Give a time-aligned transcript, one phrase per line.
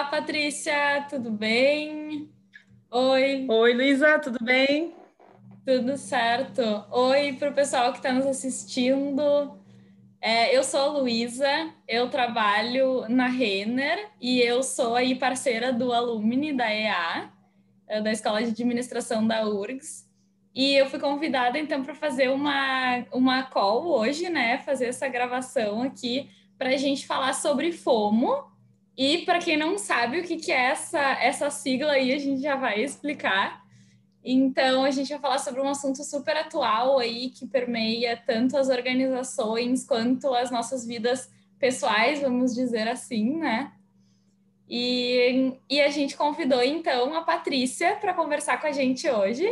[0.00, 2.32] Olá, Patrícia, tudo bem?
[2.90, 3.46] Oi.
[3.46, 4.94] Oi, Luísa, tudo bem?
[5.62, 6.62] Tudo certo.
[6.90, 9.60] Oi para o pessoal que está nos assistindo.
[10.18, 15.92] É, eu sou a Luísa, eu trabalho na Renner e eu sou aí parceira do
[15.92, 17.30] Alumni da EA,
[17.86, 20.08] é, da Escola de Administração da URGS.
[20.54, 24.56] E eu fui convidada então para fazer uma, uma call hoje, né?
[24.60, 28.49] Fazer essa gravação aqui para a gente falar sobre FOMO.
[28.96, 32.42] E para quem não sabe o que, que é essa, essa sigla aí, a gente
[32.42, 33.62] já vai explicar.
[34.22, 38.68] Então, a gente vai falar sobre um assunto super atual aí que permeia tanto as
[38.68, 43.72] organizações quanto as nossas vidas pessoais, vamos dizer assim, né?
[44.68, 49.46] E, e a gente convidou então a Patrícia para conversar com a gente hoje.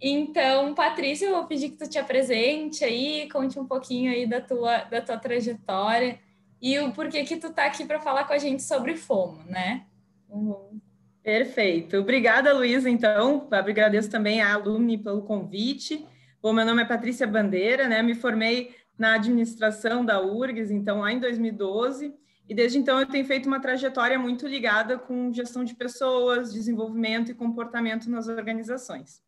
[0.00, 4.40] Então, Patrícia, eu vou pedir que tu te apresente aí, conte um pouquinho aí da
[4.40, 6.20] tua, da tua trajetória
[6.66, 9.86] e o porquê que tu tá aqui para falar com a gente sobre FOMO, né?
[10.28, 10.80] Uhum.
[11.22, 11.98] Perfeito.
[11.98, 13.46] Obrigada, Luísa, então.
[13.52, 16.04] Agradeço também a Alumni pelo convite.
[16.42, 18.02] Bom, meu nome é Patrícia Bandeira, né?
[18.02, 22.12] Me formei na administração da URGS, então, lá em 2012.
[22.48, 27.30] E desde então eu tenho feito uma trajetória muito ligada com gestão de pessoas, desenvolvimento
[27.30, 29.22] e comportamento nas organizações.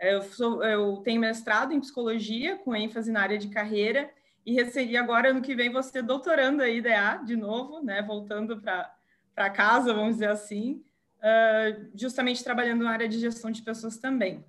[0.00, 4.08] Eu, sou, eu tenho mestrado em psicologia, com ênfase na área de carreira,
[4.56, 8.02] e agora, ano que vem, você doutorando aí, DA, de novo, né?
[8.02, 10.82] Voltando para casa, vamos dizer assim
[11.18, 14.44] uh, justamente trabalhando na área de gestão de pessoas também.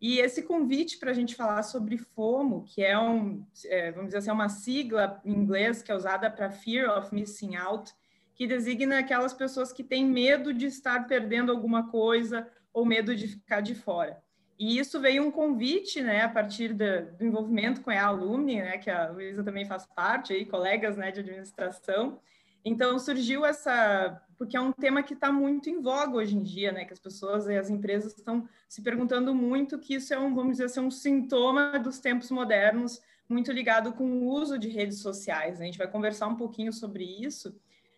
[0.00, 4.18] E esse convite para a gente falar sobre FOMO, que é um, é, vamos dizer
[4.18, 7.92] assim, é uma sigla em inglês que é usada para Fear of Missing Out,
[8.34, 13.28] que designa aquelas pessoas que têm medo de estar perdendo alguma coisa ou medo de
[13.28, 14.22] ficar de fora.
[14.58, 16.84] E isso veio um convite, né, a partir do,
[17.20, 21.20] envolvimento com a Alumni, né, que a Luísa também faz parte, aí, colegas, né, de
[21.20, 22.20] administração,
[22.64, 26.72] então surgiu essa, porque é um tema que está muito em voga hoje em dia,
[26.72, 26.86] né?
[26.86, 30.52] Que as pessoas e as empresas estão se perguntando muito que isso é um, vamos
[30.52, 35.60] dizer assim, um sintoma dos tempos modernos, muito ligado com o uso de redes sociais.
[35.60, 37.54] A gente vai conversar um pouquinho sobre isso,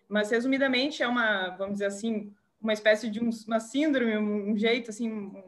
[0.08, 4.90] mas resumidamente é uma, vamos dizer assim, uma espécie de um, uma síndrome, um jeito
[4.90, 5.42] assim, um,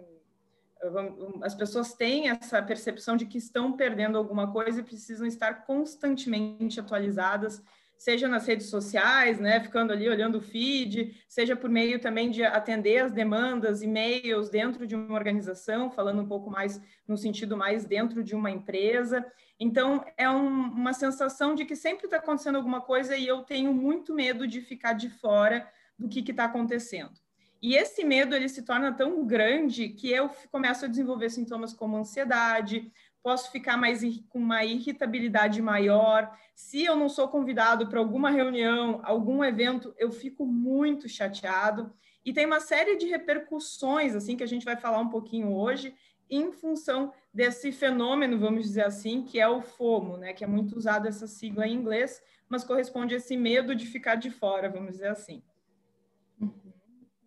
[1.42, 6.78] as pessoas têm essa percepção de que estão perdendo alguma coisa e precisam estar constantemente
[6.78, 7.62] atualizadas
[7.98, 12.44] seja nas redes sociais, né, ficando ali olhando o feed, seja por meio também de
[12.44, 17.84] atender as demandas, e-mails dentro de uma organização, falando um pouco mais no sentido mais
[17.84, 19.26] dentro de uma empresa.
[19.58, 23.74] Então, é um, uma sensação de que sempre está acontecendo alguma coisa e eu tenho
[23.74, 25.68] muito medo de ficar de fora
[25.98, 27.12] do que está acontecendo.
[27.60, 31.96] E esse medo ele se torna tão grande que eu começo a desenvolver sintomas como
[31.96, 32.92] ansiedade,
[33.22, 36.30] posso ficar mais com uma irritabilidade maior.
[36.54, 41.92] Se eu não sou convidado para alguma reunião, algum evento, eu fico muito chateado.
[42.24, 45.94] E tem uma série de repercussões, assim, que a gente vai falar um pouquinho hoje,
[46.30, 50.32] em função desse fenômeno, vamos dizer assim, que é o FOMO, né?
[50.32, 54.14] Que é muito usado essa sigla em inglês, mas corresponde a esse medo de ficar
[54.16, 55.42] de fora, vamos dizer assim.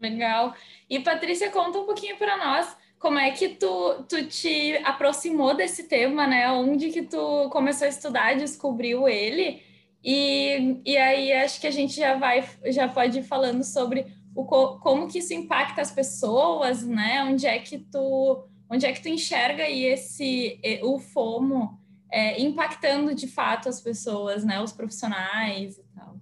[0.01, 0.55] Legal.
[0.89, 5.87] E Patrícia, conta um pouquinho para nós como é que tu, tu te aproximou desse
[5.87, 6.51] tema, né?
[6.51, 9.63] Onde que tu começou a estudar, descobriu ele?
[10.03, 14.45] E, e aí acho que a gente já vai, já pode ir falando sobre o,
[14.79, 17.23] como que isso impacta as pessoas, né?
[17.23, 21.79] Onde é que tu, onde é que tu enxerga aí esse, o FOMO
[22.11, 24.61] é, impactando de fato as pessoas, né?
[24.61, 26.19] Os profissionais e tal.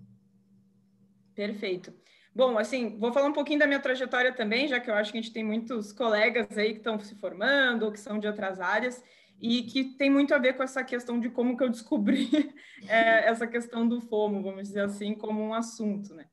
[1.36, 1.99] Perfeito.
[2.34, 5.18] Bom, assim, vou falar um pouquinho da minha trajetória também, já que eu acho que
[5.18, 8.60] a gente tem muitos colegas aí que estão se formando ou que são de outras
[8.60, 9.04] áreas
[9.42, 12.30] e que tem muito a ver com essa questão de como que eu descobri
[12.88, 16.26] é, essa questão do FOMO, vamos dizer assim, como um assunto, né?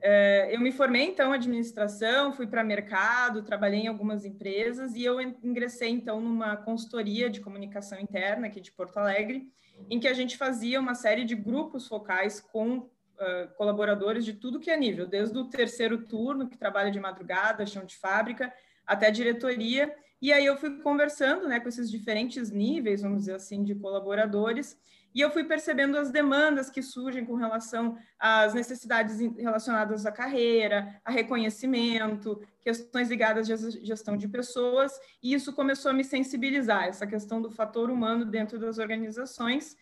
[0.00, 5.02] É, eu me formei, então, em administração, fui para mercado, trabalhei em algumas empresas e
[5.02, 9.48] eu ingressei, então, numa consultoria de comunicação interna aqui de Porto Alegre,
[9.90, 12.88] em que a gente fazia uma série de grupos focais com
[13.20, 17.66] uh, colaboradores de tudo que é nível, desde o terceiro turno, que trabalha de madrugada,
[17.66, 18.52] chão de fábrica,
[18.86, 19.94] até diretoria.
[20.20, 24.76] E aí eu fui conversando né, com esses diferentes níveis, vamos dizer assim, de colaboradores,
[25.14, 31.00] e eu fui percebendo as demandas que surgem com relação às necessidades relacionadas à carreira,
[31.04, 34.92] a reconhecimento, questões ligadas à gestão de pessoas,
[35.22, 39.76] e isso começou a me sensibilizar, essa questão do fator humano dentro das organizações,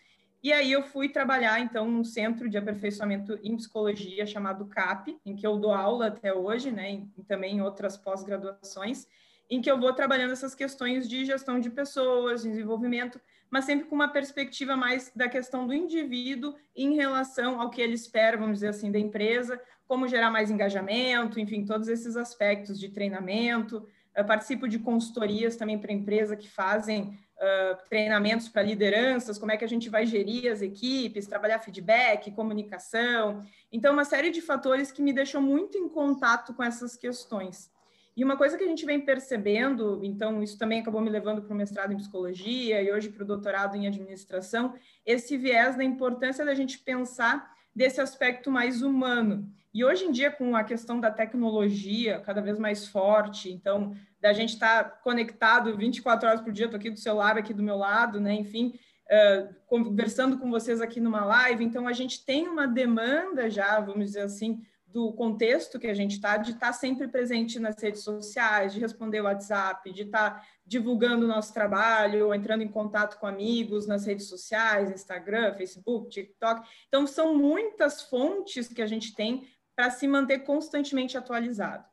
[0.47, 5.35] e aí eu fui trabalhar, então, num centro de aperfeiçoamento em psicologia chamado CAP, em
[5.35, 9.09] que eu dou aula até hoje, né, e também em outras pós-graduações,
[9.51, 13.21] em que eu vou trabalhando essas questões de gestão de pessoas, desenvolvimento,
[13.51, 17.95] mas sempre com uma perspectiva mais da questão do indivíduo em relação ao que ele
[17.95, 22.89] espera, vamos dizer assim, da empresa, como gerar mais engajamento, enfim, todos esses aspectos de
[22.91, 23.85] treinamento.
[24.15, 29.57] Eu participo de consultorias também para empresa que fazem uh, treinamentos para lideranças, como é
[29.57, 33.45] que a gente vai gerir as equipes, trabalhar feedback, comunicação.
[33.71, 37.71] Então, uma série de fatores que me deixam muito em contato com essas questões.
[38.17, 41.53] E uma coisa que a gente vem percebendo, então isso também acabou me levando para
[41.53, 44.75] o mestrado em psicologia e hoje para o doutorado em administração,
[45.05, 49.53] esse viés da importância da gente pensar desse aspecto mais humano.
[49.77, 54.33] E hoje em dia, com a questão da tecnologia cada vez mais forte, então, da
[54.33, 57.77] gente estar tá conectado 24 horas por dia, estou aqui do celular aqui do meu
[57.77, 58.33] lado, né?
[58.33, 58.73] Enfim,
[59.05, 64.07] uh, conversando com vocês aqui numa live, então a gente tem uma demanda já, vamos
[64.07, 68.03] dizer assim, do contexto que a gente está, de estar tá sempre presente nas redes
[68.03, 73.19] sociais, de responder o WhatsApp, de estar tá divulgando o nosso trabalho, entrando em contato
[73.19, 76.67] com amigos nas redes sociais, Instagram, Facebook, TikTok.
[76.89, 79.47] Então, são muitas fontes que a gente tem
[79.77, 81.85] para se manter constantemente atualizado.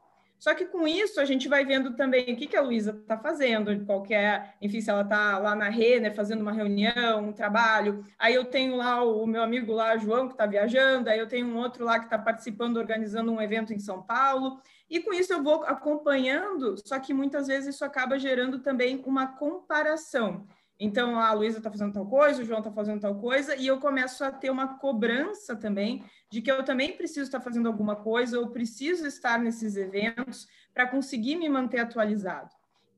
[0.44, 3.18] Só que com isso a gente vai vendo também o que, que a Luísa está
[3.18, 8.06] fazendo, qualquer, enfim, se ela está lá na Renner fazendo uma reunião, um trabalho.
[8.19, 11.47] Aí eu tenho lá o meu amigo lá, João, que está viajando, aí eu tenho
[11.47, 14.59] um outro lá que está participando, organizando um evento em São Paulo.
[14.89, 19.27] E com isso eu vou acompanhando, só que muitas vezes isso acaba gerando também uma
[19.27, 20.45] comparação.
[20.80, 23.80] Então, a Luísa está fazendo tal coisa, o João está fazendo tal coisa, e eu
[23.80, 28.40] começo a ter uma cobrança também de que eu também preciso estar fazendo alguma coisa,
[28.40, 32.50] ou preciso estar nesses eventos para conseguir me manter atualizado.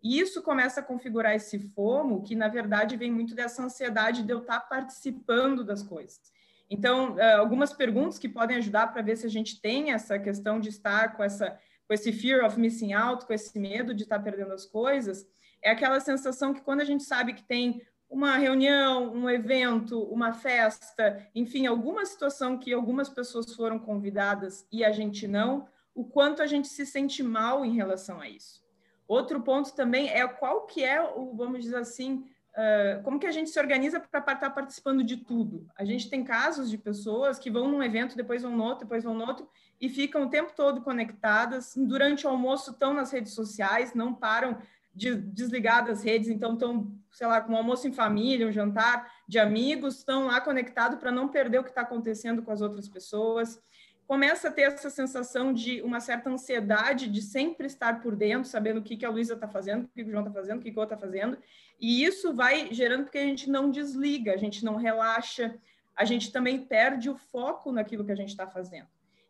[0.01, 4.31] E isso começa a configurar esse FOMO, que na verdade vem muito dessa ansiedade de
[4.31, 6.31] eu estar participando das coisas.
[6.69, 10.59] Então, eh, algumas perguntas que podem ajudar para ver se a gente tem essa questão
[10.59, 14.19] de estar com essa com esse fear of missing out, com esse medo de estar
[14.19, 15.27] perdendo as coisas,
[15.61, 20.31] é aquela sensação que quando a gente sabe que tem uma reunião, um evento, uma
[20.31, 26.41] festa, enfim, alguma situação que algumas pessoas foram convidadas e a gente não, o quanto
[26.41, 28.63] a gente se sente mal em relação a isso.
[29.07, 32.25] Outro ponto também é qual que é o, vamos dizer assim,
[32.55, 35.67] uh, como que a gente se organiza para estar participando de tudo.
[35.75, 39.03] A gente tem casos de pessoas que vão num evento, depois vão no outro, depois
[39.03, 39.47] vão no outro,
[39.79, 41.73] e ficam o tempo todo conectadas.
[41.75, 44.57] Durante o almoço estão nas redes sociais, não param
[44.95, 49.11] de, desligar das redes, então estão, sei lá, com um almoço em família, um jantar
[49.27, 52.87] de amigos, estão lá conectados para não perder o que está acontecendo com as outras
[52.87, 53.61] pessoas.
[54.07, 58.79] Começa a ter essa sensação de uma certa ansiedade de sempre estar por dentro, sabendo
[58.79, 60.61] o que, que a Luísa está fazendo, o que, que o João está fazendo, o
[60.61, 61.37] que, que o outro está fazendo.
[61.79, 65.55] E isso vai gerando porque a gente não desliga, a gente não relaxa,
[65.95, 68.87] a gente também perde o foco naquilo que a gente está fazendo.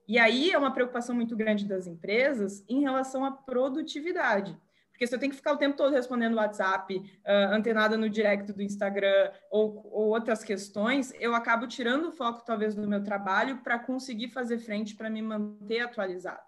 [0.07, 4.55] E aí é uma preocupação muito grande das empresas em relação à produtividade.
[4.95, 8.53] Porque se eu tenho que ficar o tempo todo respondendo WhatsApp, uh, antenada no direct
[8.53, 13.57] do Instagram ou, ou, outras questões, eu acabo tirando o foco, talvez, do meu trabalho
[13.57, 16.39] para conseguir fazer frente, para me manter atualizado.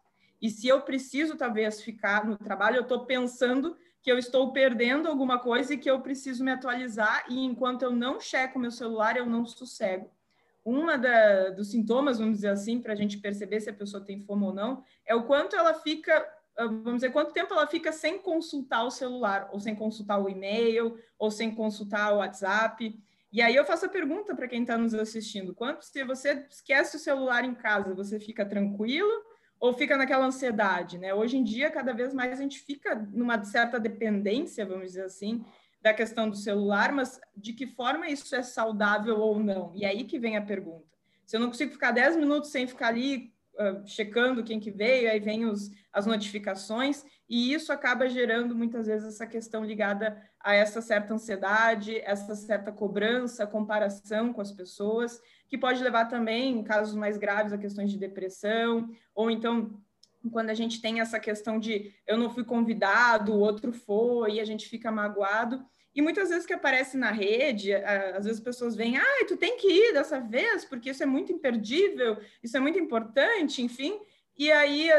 [0.41, 5.09] E se eu preciso, talvez, ficar no trabalho, eu estou pensando que eu estou perdendo
[5.09, 9.17] alguma coisa e que eu preciso me atualizar, e enquanto eu não checo meu celular,
[9.17, 10.09] eu não sossego.
[10.63, 14.21] Uma da, dos sintomas, vamos dizer assim, para a gente perceber se a pessoa tem
[14.21, 16.25] fome ou não, é o quanto ela fica
[16.57, 20.97] vamos dizer, quanto tempo ela fica sem consultar o celular, ou sem consultar o e-mail,
[21.17, 22.97] ou sem consultar o WhatsApp.
[23.31, 26.95] E aí eu faço a pergunta para quem está nos assistindo: quanto se você esquece
[26.95, 29.11] o celular em casa, você fica tranquilo
[29.59, 31.13] ou fica naquela ansiedade, né?
[31.13, 35.43] Hoje em dia, cada vez mais a gente fica numa certa dependência, vamos dizer assim,
[35.81, 39.71] da questão do celular, mas de que forma isso é saudável ou não?
[39.75, 40.85] E aí que vem a pergunta.
[41.25, 45.09] Se eu não consigo ficar 10 minutos sem ficar ali uh, checando quem que veio,
[45.09, 50.53] aí vem os, as notificações, e isso acaba gerando muitas vezes essa questão ligada a
[50.53, 56.63] essa certa ansiedade, essa certa cobrança, comparação com as pessoas, que pode levar também, em
[56.63, 59.81] casos mais graves, a questões de depressão, ou então
[60.31, 64.39] quando a gente tem essa questão de eu não fui convidado, o outro foi, e
[64.39, 65.63] a gente fica magoado.
[65.97, 69.57] E muitas vezes que aparece na rede, às vezes as pessoas vêm, ah, tu tem
[69.57, 73.99] que ir dessa vez, porque isso é muito imperdível, isso é muito importante, enfim.
[74.37, 74.89] E aí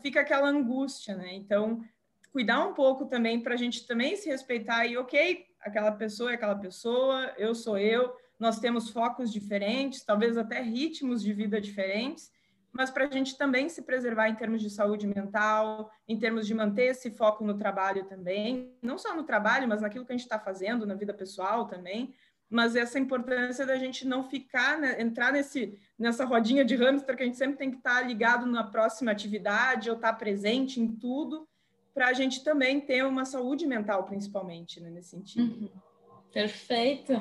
[0.00, 1.34] fica aquela angústia, né?
[1.34, 1.84] Então,
[2.32, 6.36] cuidar um pouco também para a gente também se respeitar e, ok, aquela pessoa é
[6.36, 12.32] aquela pessoa, eu sou eu, nós temos focos diferentes, talvez até ritmos de vida diferentes,
[12.76, 16.54] mas para a gente também se preservar em termos de saúde mental, em termos de
[16.54, 20.24] manter esse foco no trabalho também, não só no trabalho, mas naquilo que a gente
[20.24, 22.14] está fazendo na vida pessoal também,
[22.48, 27.22] mas essa importância da gente não ficar, né, entrar nesse, nessa rodinha de hamster que
[27.22, 30.80] a gente sempre tem que estar tá ligado na próxima atividade ou estar tá presente
[30.80, 31.48] em tudo,
[31.92, 35.62] para a gente também ter uma saúde mental, principalmente, né, nesse sentido.
[35.62, 35.70] Uhum.
[36.30, 37.20] Perfeito.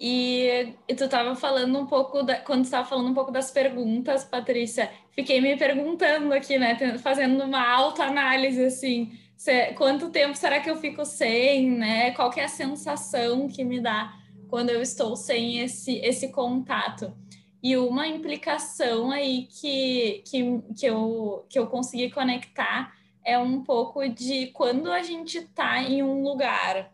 [0.00, 4.24] E, e tu estava falando um pouco, da, quando estava falando um pouco das perguntas,
[4.24, 10.70] Patrícia, fiquei me perguntando aqui, né, fazendo uma autoanálise, assim, se, quanto tempo será que
[10.70, 14.14] eu fico sem, né, qual que é a sensação que me dá
[14.48, 17.12] quando eu estou sem esse, esse contato.
[17.60, 22.92] E uma implicação aí que, que, que, eu, que eu consegui conectar
[23.24, 26.92] é um pouco de quando a gente está em um lugar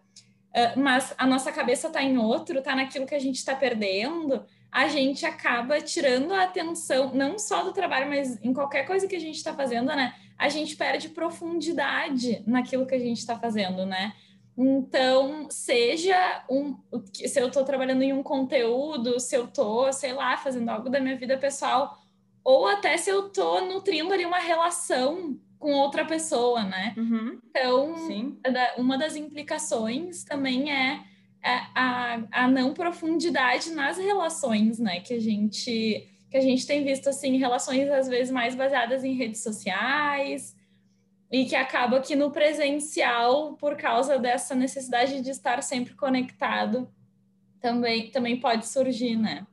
[0.76, 4.88] mas a nossa cabeça está em outro, está naquilo que a gente está perdendo, a
[4.88, 9.20] gente acaba tirando a atenção, não só do trabalho, mas em qualquer coisa que a
[9.20, 10.14] gente está fazendo, né?
[10.37, 14.12] A gente perde profundidade naquilo que a gente está fazendo, né?
[14.56, 16.76] Então, seja um.
[17.12, 21.00] Se eu estou trabalhando em um conteúdo, se eu estou, sei lá, fazendo algo da
[21.00, 21.99] minha vida pessoal,
[22.44, 26.92] ou até se eu estou nutrindo ali uma relação com outra pessoa, né?
[26.94, 27.40] Uhum.
[27.49, 28.38] Então, Sim.
[28.76, 31.02] uma das implicações também é,
[31.42, 35.00] é a, a não profundidade nas relações, né?
[35.00, 39.14] Que a gente que a gente tem visto assim relações às vezes mais baseadas em
[39.14, 40.54] redes sociais
[41.33, 46.92] e que acaba que no presencial por causa dessa necessidade de estar sempre conectado
[47.59, 49.47] também também pode surgir, né?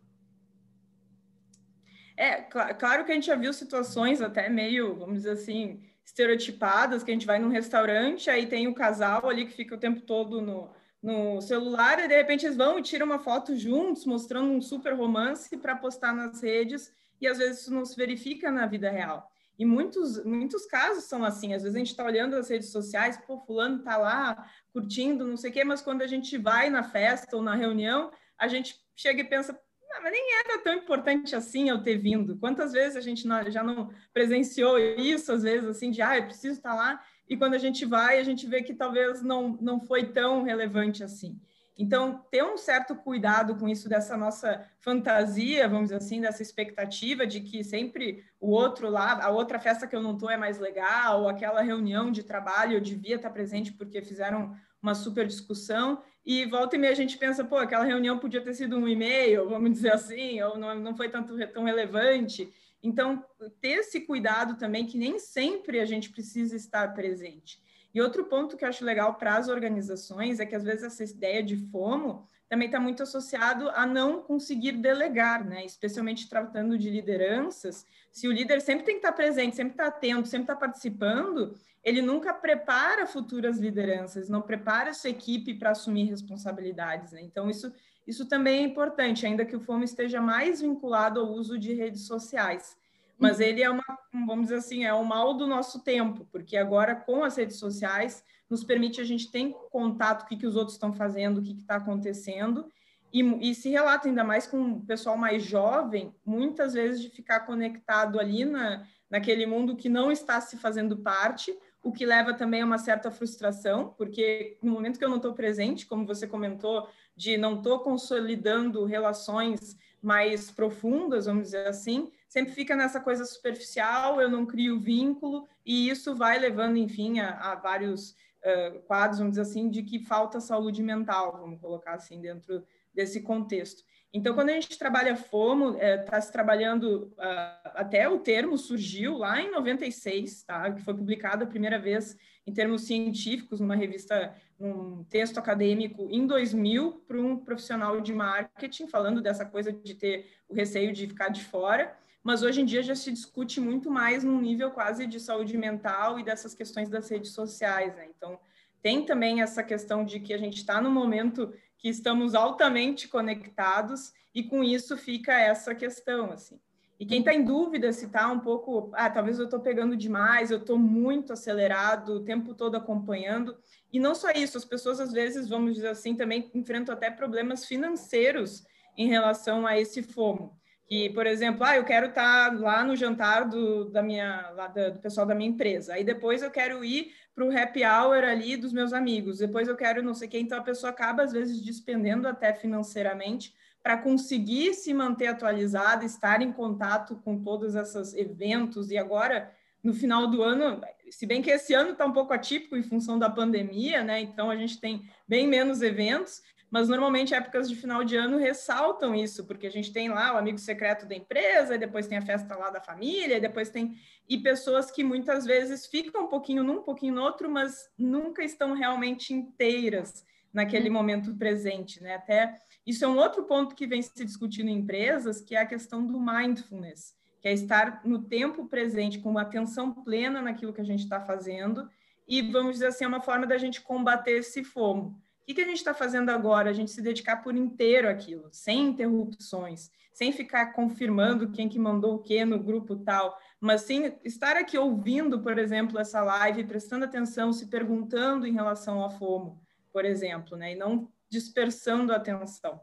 [2.18, 5.80] É, claro que a gente já viu situações até meio, vamos dizer assim,
[6.12, 9.80] estereotipadas, que a gente vai num restaurante, aí tem o casal ali que fica o
[9.80, 10.70] tempo todo no,
[11.02, 14.94] no celular, e de repente eles vão e tiram uma foto juntos, mostrando um super
[14.94, 19.32] romance para postar nas redes, e às vezes isso não se verifica na vida real.
[19.58, 23.18] E muitos, muitos casos são assim, às vezes a gente está olhando as redes sociais,
[23.26, 26.84] pô, fulano está lá curtindo, não sei o quê, mas quando a gente vai na
[26.84, 29.58] festa ou na reunião, a gente chega e pensa,
[29.94, 32.38] ah, mas nem era tão importante assim eu ter vindo.
[32.38, 36.26] Quantas vezes a gente não, já não presenciou isso, às vezes, assim, de, ah, eu
[36.26, 39.80] preciso estar lá, e quando a gente vai, a gente vê que talvez não, não
[39.80, 41.40] foi tão relevante assim.
[41.78, 47.26] Então, ter um certo cuidado com isso, dessa nossa fantasia, vamos dizer assim, dessa expectativa
[47.26, 50.60] de que sempre o outro lá, a outra festa que eu não estou é mais
[50.60, 56.04] legal, ou aquela reunião de trabalho eu devia estar presente porque fizeram uma super discussão,
[56.26, 59.50] e volta e meia a gente pensa, pô, aquela reunião podia ter sido um e-mail,
[59.50, 62.52] vamos dizer assim, ou não, não foi tanto, tão relevante.
[62.84, 63.24] Então,
[63.60, 67.60] ter esse cuidado também, que nem sempre a gente precisa estar presente.
[67.94, 71.04] E outro ponto que eu acho legal para as organizações é que, às vezes, essa
[71.04, 75.64] ideia de FOMO também está muito associado a não conseguir delegar, né?
[75.66, 77.86] Especialmente tratando de lideranças.
[78.12, 82.02] Se o líder sempre tem que estar presente, sempre está atento, sempre está participando, ele
[82.02, 87.14] nunca prepara futuras lideranças, não prepara sua equipe para assumir responsabilidades.
[87.14, 87.22] Né?
[87.22, 87.74] Então, isso,
[88.06, 92.06] isso também é importante, ainda que o FOMO esteja mais vinculado ao uso de redes
[92.06, 92.76] sociais.
[93.22, 93.44] Mas uhum.
[93.44, 93.84] ele é uma,
[94.26, 98.24] vamos dizer assim, é o mal do nosso tempo, porque agora com as redes sociais
[98.50, 101.44] nos permite a gente ter contato com o que, que os outros estão fazendo, o
[101.44, 102.66] que está acontecendo,
[103.14, 107.42] e, e, se relata ainda mais com o pessoal mais jovem, muitas vezes de ficar
[107.42, 112.62] conectado ali na, naquele mundo que não está se fazendo parte, o que leva também
[112.62, 116.88] a uma certa frustração, porque no momento que eu não estou presente, como você comentou,
[117.16, 124.22] de não estou consolidando relações mais profundas, vamos dizer assim, sempre fica nessa coisa superficial,
[124.22, 129.34] eu não crio vínculo, e isso vai levando, enfim, a, a vários uh, quadros, vamos
[129.34, 133.84] dizer assim, de que falta saúde mental, vamos colocar assim, dentro desse contexto.
[134.14, 138.58] Então, quando a gente trabalha FOMO, está é, tá se trabalhando, uh, até o termo
[138.58, 140.72] surgiu lá em 96, tá?
[140.72, 142.16] que foi publicado a primeira vez
[142.48, 148.88] em termos científicos, numa revista, num texto acadêmico, em 2000, para um profissional de marketing,
[148.88, 152.00] falando dessa coisa de ter o receio de ficar de fora.
[152.24, 156.20] Mas hoje em dia já se discute muito mais num nível quase de saúde mental
[156.20, 157.96] e dessas questões das redes sociais.
[157.96, 158.08] Né?
[158.16, 158.40] Então,
[158.82, 164.14] tem também essa questão de que a gente está no momento que estamos altamente conectados
[164.34, 166.60] e com isso fica essa questão, assim.
[167.00, 170.52] E quem está em dúvida se está um pouco, ah, talvez eu estou pegando demais,
[170.52, 173.58] eu estou muito acelerado, o tempo todo acompanhando.
[173.92, 177.66] E não só isso, as pessoas às vezes, vamos dizer assim, também enfrentam até problemas
[177.66, 178.64] financeiros
[178.96, 180.56] em relação a esse FOMO.
[180.92, 184.68] Que, por exemplo, ah, eu quero estar tá lá no jantar do, da minha, lá
[184.68, 185.94] do pessoal da minha empresa.
[185.94, 189.38] Aí depois eu quero ir para o happy hour ali dos meus amigos.
[189.38, 190.42] Depois eu quero não sei quem.
[190.42, 196.42] Então a pessoa acaba, às vezes, despendendo até financeiramente para conseguir se manter atualizada, estar
[196.42, 198.92] em contato com todos esses eventos.
[198.92, 199.50] E agora,
[199.82, 203.18] no final do ano, se bem que esse ano está um pouco atípico em função
[203.18, 204.20] da pandemia, né?
[204.20, 209.14] Então a gente tem bem menos eventos, mas normalmente épocas de final de ano ressaltam
[209.14, 212.56] isso, porque a gente tem lá o amigo secreto da empresa, depois tem a festa
[212.56, 213.98] lá da família, depois tem
[214.30, 218.42] e pessoas que muitas vezes ficam um pouquinho num, um pouquinho no outro, mas nunca
[218.42, 220.96] estão realmente inteiras naquele uhum.
[220.96, 222.16] momento presente, né?
[222.16, 225.66] Até isso é um outro ponto que vem se discutindo em empresas, que é a
[225.66, 230.86] questão do mindfulness, que é estar no tempo presente, com atenção plena naquilo que a
[230.86, 231.90] gente está fazendo,
[232.26, 235.22] e vamos dizer assim, é uma forma da gente combater esse fomo.
[235.42, 236.70] O que, que a gente está fazendo agora?
[236.70, 242.16] A gente se dedicar por inteiro àquilo, sem interrupções, sem ficar confirmando quem que mandou
[242.16, 247.06] o que no grupo tal, mas sim estar aqui ouvindo, por exemplo, essa live, prestando
[247.06, 249.60] atenção, se perguntando em relação ao FOMO,
[249.92, 250.74] por exemplo, né?
[250.74, 252.82] E não dispersando a atenção.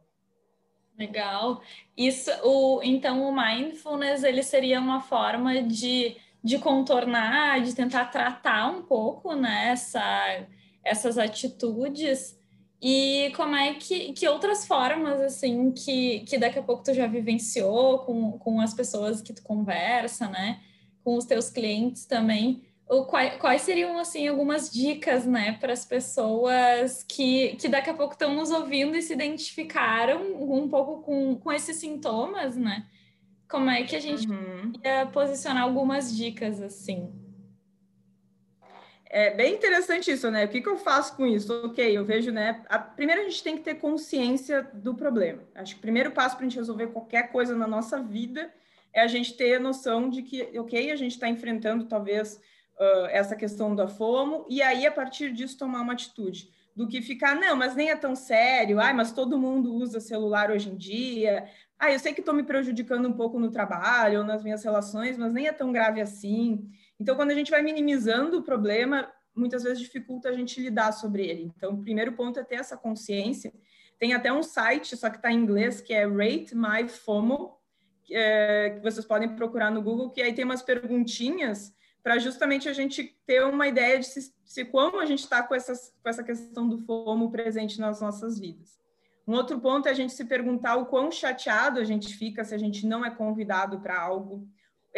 [0.99, 1.63] Legal.
[1.97, 8.67] Isso, o, então o mindfulness ele seria uma forma de, de contornar, de tentar tratar
[8.67, 10.47] um pouco né, essa,
[10.83, 12.38] essas atitudes.
[12.81, 17.07] E como é que, que outras formas, assim, que, que daqui a pouco tu já
[17.07, 20.61] vivenciou com, com as pessoas que tu conversa, né?
[21.03, 22.63] Com os teus clientes também,
[23.07, 28.15] quais, quais seriam assim algumas dicas, né, para as pessoas que, que daqui a pouco
[28.15, 32.87] estão nos ouvindo e se identificaram um pouco com, com esses sintomas, né?
[33.49, 34.73] Como é que a gente uhum.
[34.85, 37.11] ia posicionar algumas dicas assim?
[39.11, 40.45] É bem interessante isso, né?
[40.45, 41.53] O que, que eu faço com isso?
[41.65, 42.63] Ok, eu vejo, né?
[42.69, 45.43] A, primeiro a gente tem que ter consciência do problema.
[45.55, 48.53] Acho que o primeiro passo para a gente resolver qualquer coisa na nossa vida
[48.93, 52.39] é a gente ter a noção de que, ok, a gente está enfrentando talvez
[52.79, 56.51] uh, essa questão da FOMO, e aí, a partir disso, tomar uma atitude.
[56.77, 60.51] Do que ficar, não, mas nem é tão sério, ai, mas todo mundo usa celular
[60.51, 61.49] hoje em dia,
[61.79, 65.17] ah, eu sei que estou me prejudicando um pouco no trabalho ou nas minhas relações,
[65.17, 66.69] mas nem é tão grave assim.
[67.01, 71.27] Então, quando a gente vai minimizando o problema, muitas vezes dificulta a gente lidar sobre
[71.27, 71.53] ele.
[71.57, 73.53] Então, o primeiro ponto é ter essa consciência.
[73.99, 77.59] Tem até um site, só que está em inglês, que é Rate My FOMO,
[78.05, 82.69] que, é, que vocês podem procurar no Google, que aí tem umas perguntinhas para justamente
[82.69, 86.23] a gente ter uma ideia de se, se como a gente está com, com essa
[86.23, 88.79] questão do FOMO presente nas nossas vidas.
[89.27, 92.55] Um outro ponto é a gente se perguntar o quão chateado a gente fica se
[92.55, 94.49] a gente não é convidado para algo.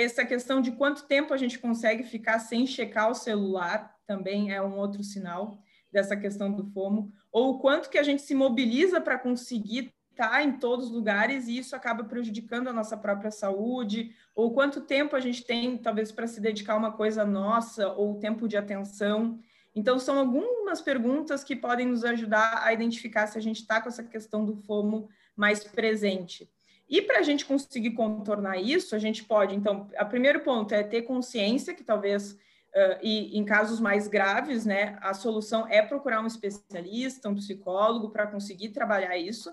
[0.00, 4.62] Essa questão de quanto tempo a gente consegue ficar sem checar o celular também é
[4.62, 7.12] um outro sinal dessa questão do FOMO.
[7.30, 11.48] Ou o quanto que a gente se mobiliza para conseguir está em todos os lugares
[11.48, 16.10] e isso acaba prejudicando a nossa própria saúde, ou quanto tempo a gente tem, talvez,
[16.10, 19.38] para se dedicar a uma coisa nossa, ou tempo de atenção.
[19.74, 23.88] Então, são algumas perguntas que podem nos ajudar a identificar se a gente está com
[23.88, 26.50] essa questão do FOMO mais presente.
[26.90, 30.82] E para a gente conseguir contornar isso, a gente pode, então, o primeiro ponto é
[30.82, 36.20] ter consciência que talvez, uh, e em casos mais graves, né, a solução é procurar
[36.20, 39.48] um especialista, um psicólogo, para conseguir trabalhar isso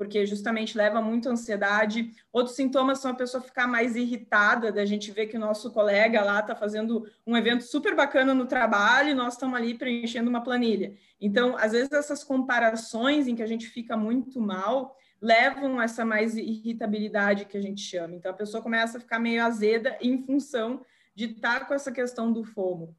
[0.00, 2.10] porque justamente leva muita ansiedade.
[2.32, 6.24] Outros sintomas são a pessoa ficar mais irritada, da gente ver que o nosso colega
[6.24, 10.42] lá está fazendo um evento super bacana no trabalho e nós estamos ali preenchendo uma
[10.42, 10.94] planilha.
[11.20, 16.02] Então, às vezes, essas comparações em que a gente fica muito mal levam a essa
[16.02, 18.14] mais irritabilidade que a gente chama.
[18.14, 20.80] Então, a pessoa começa a ficar meio azeda em função
[21.14, 22.96] de estar com essa questão do fomo.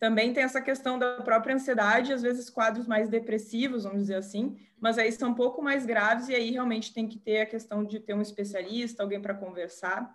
[0.00, 4.56] Também tem essa questão da própria ansiedade, às vezes quadros mais depressivos, vamos dizer assim,
[4.80, 7.84] mas aí são um pouco mais graves e aí realmente tem que ter a questão
[7.84, 10.10] de ter um especialista, alguém para conversar.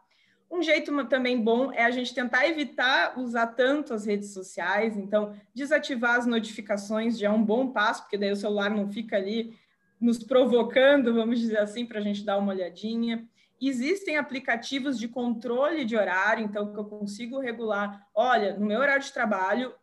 [0.49, 5.35] Um jeito também bom é a gente tentar evitar usar tanto as redes sociais, então
[5.53, 9.55] desativar as notificações já é um bom passo, porque daí o celular não fica ali
[10.01, 13.23] nos provocando, vamos dizer assim, para a gente dar uma olhadinha.
[13.67, 18.07] Existem aplicativos de controle de horário, então que eu consigo regular.
[18.13, 19.73] Olha, no meu horário de trabalho,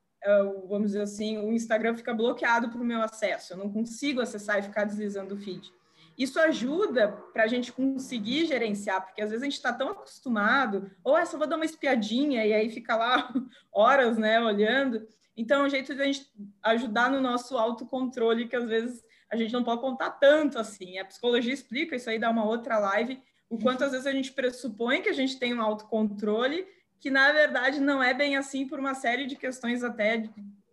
[0.68, 4.59] vamos dizer assim, o Instagram fica bloqueado para o meu acesso, eu não consigo acessar
[4.59, 5.73] e ficar deslizando o feed.
[6.16, 10.90] Isso ajuda para a gente conseguir gerenciar, porque às vezes a gente está tão acostumado,
[11.03, 13.33] ou é só vou dar uma espiadinha e aí fica lá
[13.73, 15.07] horas, né, olhando.
[15.37, 16.31] Então, é um jeito de a gente
[16.62, 20.99] ajudar no nosso autocontrole, que às vezes a gente não pode contar tanto assim.
[20.99, 23.18] A psicologia explica isso aí, dá uma outra live,
[23.53, 26.67] o quanto às vezes a gente pressupõe que a gente tem um autocontrole,
[26.99, 30.25] que na verdade não é bem assim por uma série de questões até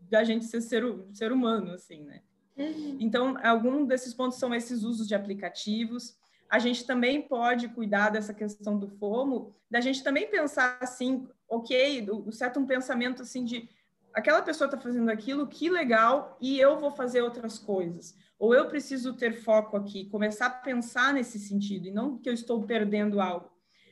[0.10, 2.22] da gente ser, ser ser humano, assim, né?
[2.56, 2.96] Uhum.
[3.02, 6.15] Então, algum desses pontos são esses usos de aplicativos.
[6.50, 12.08] A gente também pode cuidar dessa questão do FOMO, da gente também pensar assim, ok,
[12.10, 13.70] o certo um pensamento assim de
[14.19, 18.67] aquela pessoa está fazendo aquilo, que legal, e eu vou fazer outras coisas ou eu
[18.67, 23.19] preciso ter foco aqui, começar a pensar nesse sentido, e não que eu estou perdendo
[23.19, 23.51] algo.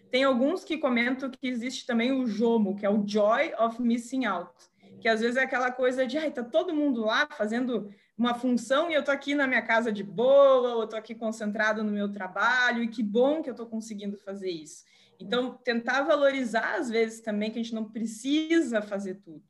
[0.10, 4.24] Tem alguns que comentam que existe também o JOMO, que é o Joy of Missing
[4.24, 4.54] Out,
[5.02, 8.90] que às vezes é aquela coisa de, ai, tá todo mundo lá fazendo uma função
[8.90, 11.92] e eu tô aqui na minha casa de boa, ou eu tô aqui concentrado no
[11.92, 14.86] meu trabalho, e que bom que eu tô conseguindo fazer isso.
[15.20, 19.44] Então, tentar valorizar às vezes também que a gente não precisa fazer tudo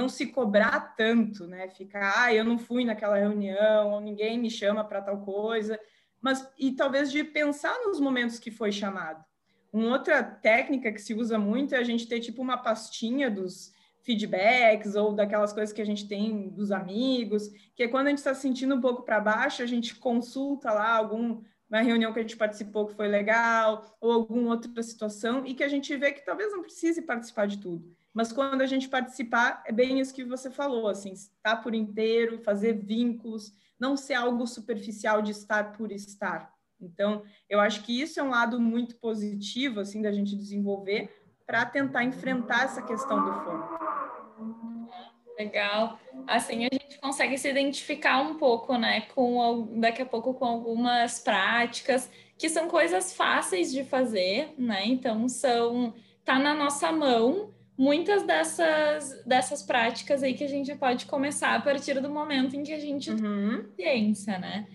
[0.00, 1.68] não se cobrar tanto, né?
[1.68, 5.78] Ficar, ah, eu não fui naquela reunião, ou ninguém me chama para tal coisa,
[6.20, 9.22] mas e talvez de pensar nos momentos que foi chamado.
[9.72, 13.72] Uma outra técnica que se usa muito é a gente ter tipo uma pastinha dos
[14.02, 18.18] feedbacks ou daquelas coisas que a gente tem dos amigos, que é quando a gente
[18.18, 22.22] está sentindo um pouco para baixo, a gente consulta lá algum uma reunião que a
[22.22, 26.24] gente participou que foi legal, ou alguma outra situação, e que a gente vê que
[26.24, 27.96] talvez não precise participar de tudo.
[28.12, 32.40] Mas quando a gente participar, é bem isso que você falou, assim, estar por inteiro,
[32.40, 36.52] fazer vínculos, não ser algo superficial de estar por estar.
[36.80, 41.19] Então, eu acho que isso é um lado muito positivo, assim, da gente desenvolver
[41.50, 43.76] para tentar enfrentar essa questão do foco.
[45.36, 45.98] Legal.
[46.28, 51.18] Assim a gente consegue se identificar um pouco, né, com daqui a pouco com algumas
[51.18, 52.08] práticas
[52.38, 54.86] que são coisas fáceis de fazer, né?
[54.86, 55.92] Então são
[56.24, 61.60] tá na nossa mão muitas dessas dessas práticas aí que a gente pode começar a
[61.60, 63.64] partir do momento em que a gente uhum.
[63.76, 64.68] tem ciência, né?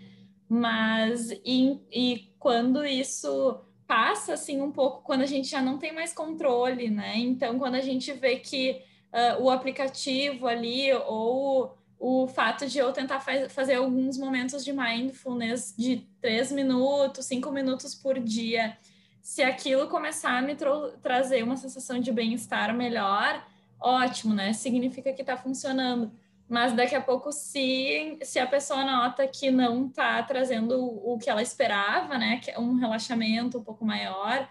[0.50, 5.94] Mas e, e quando isso passa assim um pouco, quando a gente já não tem
[5.94, 7.18] mais controle, né?
[7.18, 8.82] Então quando a gente vê que
[9.14, 14.74] uh, o aplicativo ali ou o fato de eu tentar faz, fazer alguns momentos de
[14.74, 18.78] mindfulness de três minutos, cinco minutos por dia,
[19.22, 20.56] se aquilo começar a me
[21.02, 23.44] trazer uma sensação de bem-estar melhor,
[23.80, 24.54] ótimo, né?
[24.54, 26.12] Significa que está funcionando.
[26.48, 31.30] Mas daqui a pouco, se, se a pessoa nota que não está trazendo o, que
[31.30, 32.40] ela esperava, né?
[32.44, 34.48] Que é um relaxamento um pouco maior,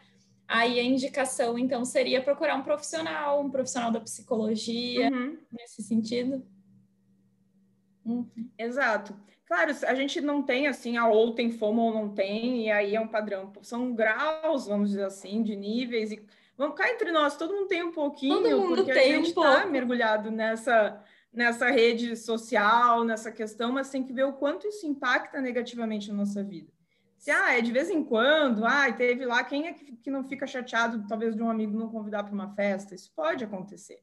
[0.46, 5.38] Aí a indicação, então, seria procurar um profissional, um profissional da psicologia, uhum.
[5.50, 6.44] nesse sentido.
[8.04, 8.28] Uhum.
[8.59, 9.16] Exato.
[9.46, 12.94] Claro, a gente não tem assim, a ou tem fome ou não tem, e aí
[12.94, 13.52] é um padrão.
[13.62, 16.12] São graus, vamos dizer assim, de níveis.
[16.12, 16.22] E
[16.57, 21.02] vamos cá entre nós, todo mundo tem um pouquinho, porque a gente está mergulhado nessa,
[21.34, 26.14] nessa rede social, nessa questão, mas tem que ver o quanto isso impacta negativamente na
[26.14, 26.72] nossa vida
[27.24, 30.22] se ah, é de vez em quando, ah, teve lá, quem é que, que não
[30.22, 32.94] fica chateado, talvez, de um amigo não convidar para uma festa?
[32.94, 33.98] Isso pode acontecer.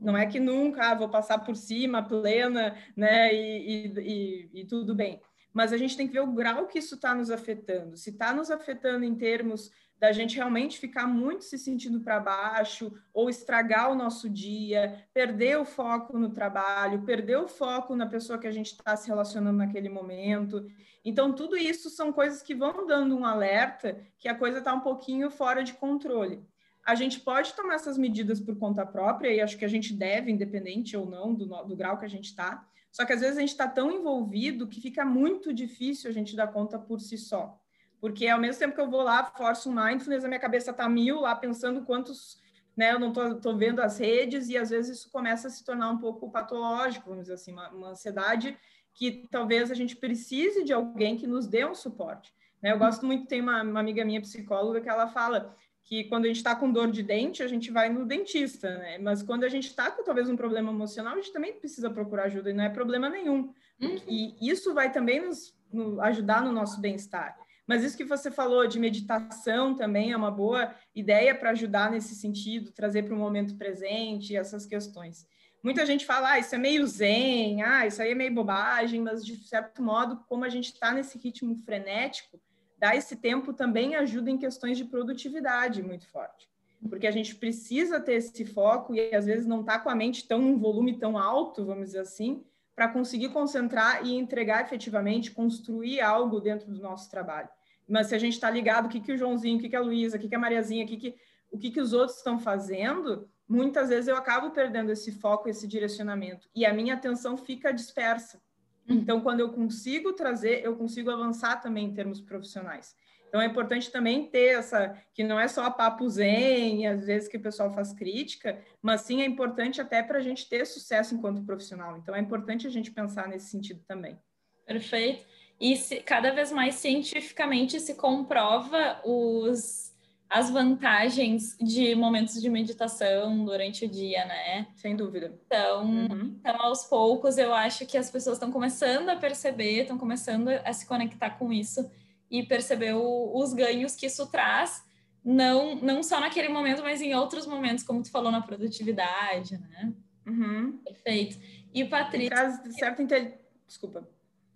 [0.00, 4.64] Não é que nunca ah, vou passar por cima, plena, né, e, e, e, e
[4.64, 5.20] tudo bem.
[5.52, 7.94] Mas a gente tem que ver o grau que isso está nos afetando.
[7.94, 9.70] Se está nos afetando em termos
[10.02, 15.56] da gente realmente ficar muito se sentindo para baixo ou estragar o nosso dia, perder
[15.60, 19.58] o foco no trabalho, perder o foco na pessoa que a gente está se relacionando
[19.58, 20.68] naquele momento.
[21.04, 24.80] Então, tudo isso são coisas que vão dando um alerta que a coisa está um
[24.80, 26.44] pouquinho fora de controle.
[26.84, 30.32] A gente pode tomar essas medidas por conta própria, e acho que a gente deve,
[30.32, 33.40] independente ou não do, do grau que a gente está, só que às vezes a
[33.40, 37.61] gente está tão envolvido que fica muito difícil a gente dar conta por si só.
[38.02, 40.88] Porque ao mesmo tempo que eu vou lá, forço um mindfulness, a minha cabeça está
[40.88, 42.36] mil lá pensando quantos,
[42.76, 45.88] né, eu não estou vendo as redes, e às vezes isso começa a se tornar
[45.88, 48.58] um pouco patológico, vamos dizer assim, uma, uma ansiedade
[48.92, 52.34] que talvez a gente precise de alguém que nos dê um suporte.
[52.60, 52.72] Né?
[52.72, 56.28] Eu gosto muito, tem uma, uma amiga minha psicóloga que ela fala que quando a
[56.28, 58.98] gente está com dor de dente, a gente vai no dentista, né?
[58.98, 62.24] Mas quando a gente está com talvez um problema emocional, a gente também precisa procurar
[62.24, 63.52] ajuda e não é problema nenhum.
[63.80, 63.96] Uhum.
[64.08, 67.36] E isso vai também nos, nos ajudar no nosso bem-estar.
[67.72, 72.14] Mas isso que você falou de meditação também é uma boa ideia para ajudar nesse
[72.14, 75.26] sentido, trazer para o momento presente essas questões.
[75.64, 79.24] Muita gente fala, ah, isso é meio zen, ah, isso aí é meio bobagem, mas
[79.24, 82.38] de certo modo, como a gente está nesse ritmo frenético,
[82.76, 86.50] dar esse tempo também ajuda em questões de produtividade muito forte.
[86.90, 90.28] Porque a gente precisa ter esse foco e às vezes não está com a mente
[90.28, 92.44] tão um volume tão alto, vamos dizer assim,
[92.76, 97.48] para conseguir concentrar e entregar efetivamente, construir algo dentro do nosso trabalho.
[97.92, 99.80] Mas se a gente está ligado, o que, que o Joãozinho, o que, que a
[99.80, 101.14] Luísa, o que, que a Mariazinha, o que, que,
[101.50, 105.68] o que, que os outros estão fazendo, muitas vezes eu acabo perdendo esse foco, esse
[105.68, 106.48] direcionamento.
[106.54, 108.40] E a minha atenção fica dispersa.
[108.88, 108.96] Uhum.
[108.96, 112.96] Então, quando eu consigo trazer, eu consigo avançar também em termos profissionais.
[113.28, 117.28] Então, é importante também ter essa, que não é só a papo zen, às vezes
[117.28, 121.14] que o pessoal faz crítica, mas sim é importante até para a gente ter sucesso
[121.14, 121.98] enquanto profissional.
[121.98, 124.18] Então, é importante a gente pensar nesse sentido também.
[124.66, 125.26] Perfeito.
[125.60, 129.92] E se, cada vez mais cientificamente se comprova os,
[130.28, 134.66] as vantagens de momentos de meditação durante o dia, né?
[134.74, 135.38] Sem dúvida.
[135.46, 136.36] Então, uhum.
[136.40, 140.72] então aos poucos, eu acho que as pessoas estão começando a perceber, estão começando a
[140.72, 141.88] se conectar com isso
[142.30, 144.82] e perceber o, os ganhos que isso traz,
[145.22, 149.92] não, não só naquele momento, mas em outros momentos, como tu falou na produtividade, né?
[150.26, 150.78] Uhum.
[150.78, 151.38] Perfeito.
[151.74, 152.30] E Patrícia.
[152.30, 153.34] Traz de certo inte...
[153.66, 154.08] Desculpa.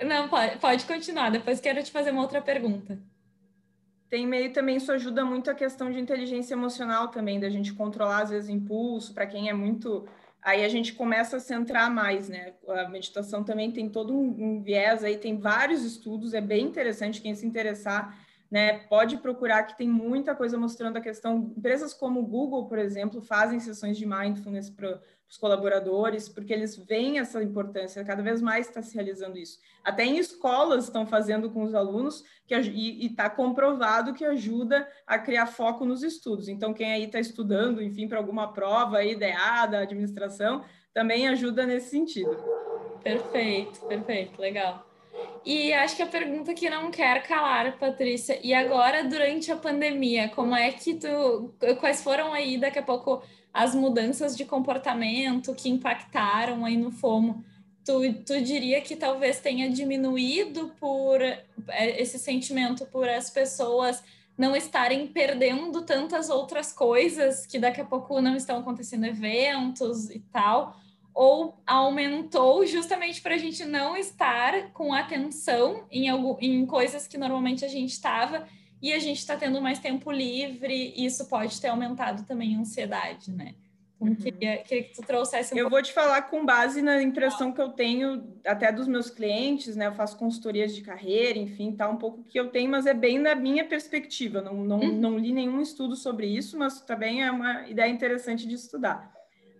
[0.05, 2.99] Não, pode, pode continuar, depois quero te fazer uma outra pergunta.
[4.09, 8.23] Tem meio também, isso ajuda muito a questão de inteligência emocional também, da gente controlar,
[8.23, 10.07] às vezes, impulso, para quem é muito
[10.43, 12.55] aí a gente começa a centrar mais, né?
[12.69, 17.21] A meditação também tem todo um, um viés aí, tem vários estudos, é bem interessante
[17.21, 18.17] quem se interessar
[18.51, 18.79] né?
[18.89, 21.53] Pode procurar que tem muita coisa mostrando a questão.
[21.57, 26.77] Empresas como o Google, por exemplo, fazem sessões de mindfulness para os colaboradores, porque eles
[26.77, 29.59] veem essa importância, cada vez mais está se realizando isso.
[29.83, 35.19] Até em escolas estão fazendo com os alunos, que, e está comprovado que ajuda a
[35.19, 36.49] criar foco nos estudos.
[36.49, 41.67] Então, quem aí está estudando, enfim, para alguma prova aí da da administração, também ajuda
[41.67, 42.37] nesse sentido.
[43.03, 44.87] Perfeito, perfeito, legal.
[45.45, 50.29] E acho que a pergunta que não quer calar, Patrícia, e agora durante a pandemia,
[50.31, 53.23] como é que tu, quais foram aí daqui a pouco
[53.57, 57.45] as mudanças de comportamento que impactaram aí no FOMO?
[57.85, 64.03] Tu, tu diria que talvez tenha diminuído por é, esse sentimento por as pessoas
[64.37, 70.21] não estarem perdendo tantas outras coisas que daqui a pouco não estão acontecendo eventos e
[70.33, 70.77] tal?
[71.17, 77.17] ou aumentou justamente para a gente não estar com atenção em, algo, em coisas que
[77.17, 78.47] normalmente a gente estava
[78.89, 82.61] e a gente está tendo mais tempo livre e isso pode ter aumentado também a
[82.61, 83.55] ansiedade, né?
[83.97, 84.15] Então, uhum.
[84.15, 85.77] queria, queria, que tu trouxesse um Eu pouco...
[85.77, 89.87] vou te falar com base na impressão que eu tenho até dos meus clientes, né?
[89.87, 93.19] Eu faço consultorias de carreira, enfim, tá um pouco que eu tenho, mas é bem
[93.19, 94.43] na minha perspectiva.
[94.43, 94.93] Não, não, uhum.
[94.93, 99.17] não li nenhum estudo sobre isso, mas também é uma ideia interessante de estudar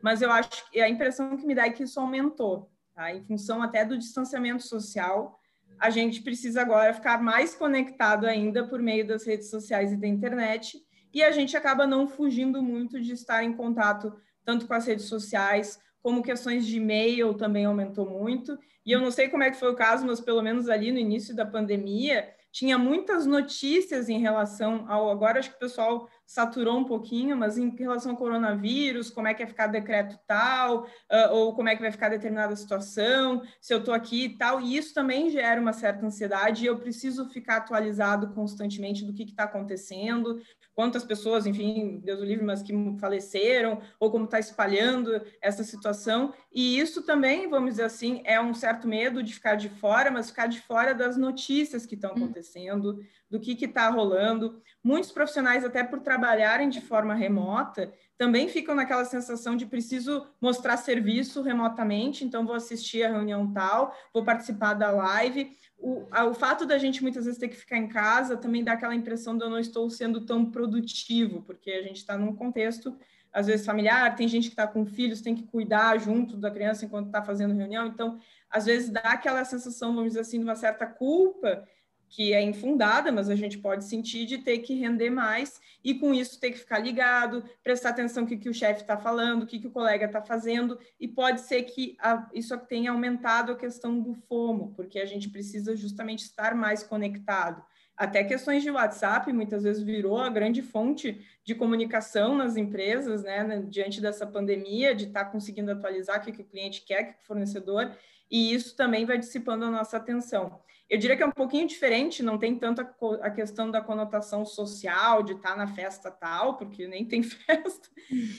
[0.07, 3.13] mas eu acho que a impressão que me dá é que isso aumentou, tá?
[3.13, 5.37] Em função até do distanciamento social,
[5.79, 10.07] a gente precisa agora ficar mais conectado ainda por meio das redes sociais e da
[10.07, 10.79] internet,
[11.13, 14.13] e a gente acaba não fugindo muito de estar em contato
[14.45, 18.57] tanto com as redes sociais, como questões de e-mail também aumentou muito.
[18.85, 20.99] E eu não sei como é que foi o caso, mas pelo menos ali no
[20.99, 25.11] início da pandemia, tinha muitas notícias em relação ao.
[25.11, 29.35] Agora acho que o pessoal saturou um pouquinho, mas em relação ao coronavírus, como é
[29.35, 33.73] que vai ficar decreto tal, uh, ou como é que vai ficar determinada situação, se
[33.73, 37.29] eu estou aqui e tal, e isso também gera uma certa ansiedade, e eu preciso
[37.29, 40.41] ficar atualizado constantemente do que está acontecendo,
[40.75, 46.35] quantas pessoas, enfim, Deus o livre, mas que faleceram, ou como está espalhando essa situação.
[46.53, 50.29] E isso também, vamos dizer assim, é um certo medo de ficar de fora, mas
[50.29, 52.17] ficar de fora das notícias que estão hum.
[52.17, 54.61] acontecendo, do que está rolando.
[54.83, 60.77] Muitos profissionais, até por trabalharem de forma remota, também ficam naquela sensação de preciso mostrar
[60.77, 66.35] serviço remotamente, então vou assistir a reunião tal, vou participar da live o, a, o
[66.35, 69.45] fato da gente muitas vezes ter que ficar em casa também dá aquela impressão de
[69.45, 72.97] eu não estou sendo tão produtivo, porque a gente está num contexto,
[73.33, 76.87] às vezes, familiar, tem gente que está com filhos, tem que cuidar junto da criança
[76.87, 80.57] enquanto está fazendo reunião, então, às vezes, dá aquela sensação, vamos dizer assim, de uma
[80.57, 81.67] certa culpa
[82.09, 86.13] que é infundada, mas a gente pode sentir de ter que render mais e com
[86.15, 89.47] isso ter que ficar ligado, prestar atenção no que, que o chefe está falando, o
[89.47, 93.57] que, que o colega está fazendo, e pode ser que a, isso tenha aumentado a
[93.57, 97.63] questão do FOMO, porque a gente precisa justamente estar mais conectado.
[97.97, 103.65] Até questões de WhatsApp muitas vezes virou a grande fonte de comunicação nas empresas, né,
[103.69, 107.07] diante dessa pandemia, de estar tá conseguindo atualizar o que, que o cliente quer, o
[107.07, 107.91] que o fornecedor,
[108.31, 110.61] e isso também vai dissipando a nossa atenção.
[110.89, 114.45] Eu diria que é um pouquinho diferente, não tem tanto a, a questão da conotação
[114.45, 117.89] social, de estar na festa tal, porque nem tem festa,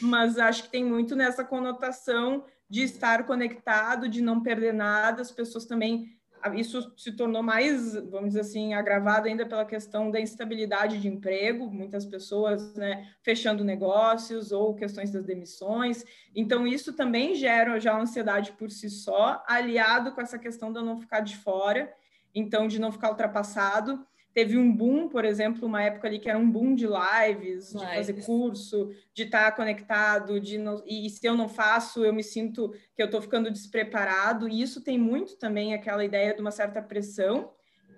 [0.02, 5.32] mas acho que tem muito nessa conotação de estar conectado, de não perder nada, as
[5.32, 6.17] pessoas também
[6.56, 11.70] isso se tornou mais, vamos dizer assim, agravado ainda pela questão da instabilidade de emprego,
[11.70, 16.04] muitas pessoas né, fechando negócios ou questões das demissões.
[16.36, 20.86] Então, isso também gera já ansiedade por si só, aliado com essa questão de eu
[20.86, 21.92] não ficar de fora
[22.38, 24.06] então de não ficar ultrapassado.
[24.38, 27.84] Teve um boom, por exemplo, uma época ali que era um boom de lives, de
[27.84, 32.70] fazer curso, de estar conectado, de não, e se eu não faço, eu me sinto
[32.96, 34.48] que eu estou ficando despreparado.
[34.48, 37.52] E isso tem muito também aquela ideia de uma certa pressão,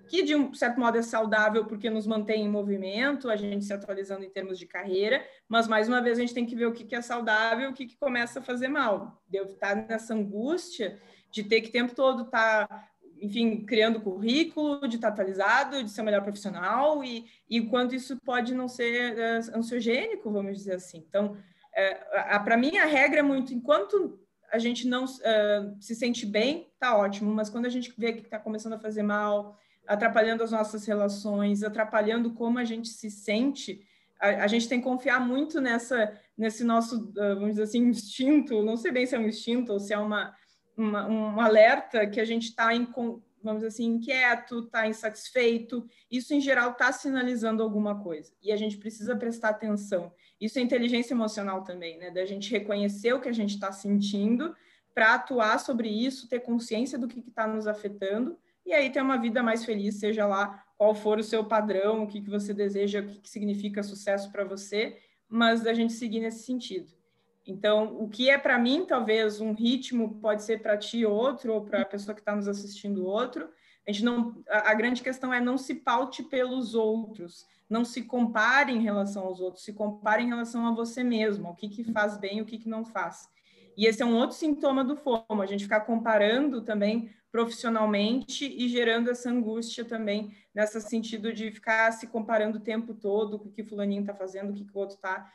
[0.08, 3.74] que de um certo modo é saudável porque nos mantém em movimento, a gente se
[3.74, 6.72] atualizando em termos de carreira, mas mais uma vez a gente tem que ver o
[6.72, 9.22] que, que é saudável e o que, que começa a fazer mal.
[9.28, 10.98] Devo estar nessa angústia
[11.30, 12.89] de ter que o tempo todo estar tá
[13.20, 18.16] enfim, criando currículo, de estar atualizado, de ser o melhor profissional e, e quanto isso
[18.24, 21.04] pode não ser uh, ansiogênico, vamos dizer assim.
[21.08, 24.18] Então, uh, para mim, a regra é muito, enquanto
[24.52, 28.22] a gente não uh, se sente bem, tá ótimo, mas quando a gente vê que
[28.22, 29.56] está começando a fazer mal,
[29.86, 33.80] atrapalhando as nossas relações, atrapalhando como a gente se sente,
[34.20, 38.76] a, a gente tem que confiar muito nessa, nesse nosso, vamos dizer assim, instinto, não
[38.76, 40.34] sei bem se é um instinto ou se é uma
[40.80, 42.72] uma, um alerta que a gente está
[43.42, 48.56] vamos dizer assim, inquieto, está insatisfeito, isso em geral está sinalizando alguma coisa e a
[48.56, 50.12] gente precisa prestar atenção.
[50.40, 52.10] Isso é inteligência emocional também, né?
[52.10, 54.54] Da gente reconhecer o que a gente está sentindo
[54.94, 59.18] para atuar sobre isso, ter consciência do que está nos afetando e aí ter uma
[59.18, 63.00] vida mais feliz, seja lá qual for o seu padrão, o que, que você deseja,
[63.00, 66.99] o que, que significa sucesso para você, mas da gente seguir nesse sentido.
[67.50, 71.64] Então, o que é para mim, talvez, um ritmo pode ser para ti outro, ou
[71.64, 73.48] para a pessoa que está nos assistindo outro.
[73.86, 78.02] A, gente não, a, a grande questão é não se paute pelos outros, não se
[78.02, 81.84] compare em relação aos outros, se compare em relação a você mesmo, o que, que
[81.84, 83.28] faz bem o que, que não faz.
[83.76, 88.68] E esse é um outro sintoma do FOMO, a gente ficar comparando também profissionalmente e
[88.68, 93.52] gerando essa angústia também, nesse sentido de ficar se comparando o tempo todo com o
[93.52, 95.30] que fulaninho está fazendo, o que, que o outro está,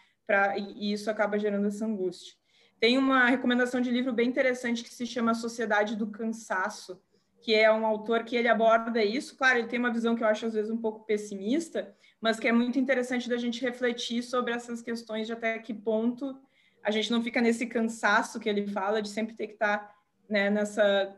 [0.57, 2.33] e isso acaba gerando essa angústia.
[2.79, 7.01] Tem uma recomendação de livro bem interessante que se chama Sociedade do Cansaço,
[7.41, 9.37] que é um autor que ele aborda isso.
[9.37, 12.47] Claro, ele tem uma visão que eu acho às vezes um pouco pessimista, mas que
[12.47, 16.35] é muito interessante da gente refletir sobre essas questões de até que ponto
[16.83, 19.95] a gente não fica nesse cansaço que ele fala de sempre ter que estar tá
[20.29, 21.15] né, nessa,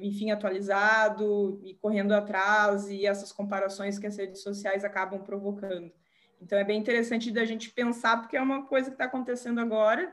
[0.00, 5.92] enfim, atualizado e correndo atrás e essas comparações que as redes sociais acabam provocando.
[6.42, 10.12] Então é bem interessante da gente pensar, porque é uma coisa que está acontecendo agora,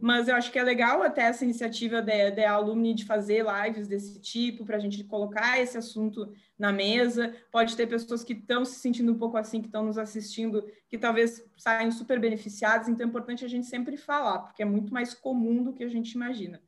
[0.00, 4.20] mas eu acho que é legal até essa iniciativa da, Alumni de fazer lives desse
[4.20, 7.34] tipo, para a gente colocar esse assunto na mesa.
[7.50, 10.98] Pode ter pessoas que estão se sentindo um pouco assim, que estão nos assistindo, que
[10.98, 15.14] talvez saiam super beneficiadas, então é importante a gente sempre falar, porque é muito mais
[15.14, 16.60] comum do que a gente imagina.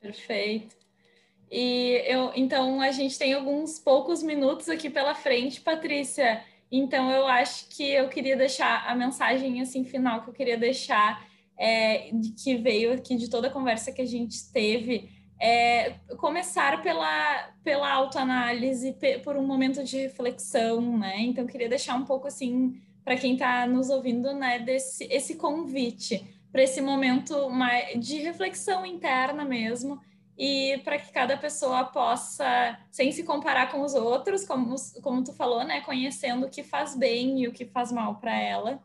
[0.00, 0.76] Perfeito.
[1.50, 6.42] E eu, então a gente tem alguns poucos minutos aqui pela frente, Patrícia.
[6.70, 11.24] Então eu acho que eu queria deixar a mensagem assim final que eu queria deixar
[11.58, 12.10] é,
[12.42, 17.92] que veio aqui de toda a conversa que a gente teve é começar pela, pela
[17.92, 21.20] autoanálise, por um momento de reflexão, né?
[21.20, 25.36] Então eu queria deixar um pouco assim para quem está nos ouvindo, né, desse esse
[25.36, 30.00] convite para esse momento mais de reflexão interna mesmo
[30.38, 35.32] e para que cada pessoa possa, sem se comparar com os outros, como, como tu
[35.32, 38.82] falou, né, conhecendo o que faz bem e o que faz mal para ela,